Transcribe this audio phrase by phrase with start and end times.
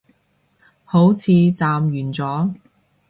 [0.83, 2.55] 好似暫完咗